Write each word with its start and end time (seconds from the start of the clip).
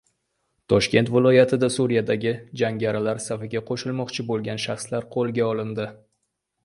Toshkent 0.71 1.09
viloyatida 1.15 1.69
Suriyadagi 1.75 2.33
jangarilar 2.61 3.21
safiga 3.27 3.61
qo‘shilmoqchi 3.71 4.29
bo‘lgan 4.31 4.63
shaxslar 4.65 5.09
qo‘lga 5.17 5.47
olindi 5.55 5.87